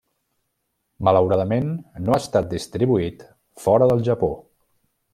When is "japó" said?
4.11-4.35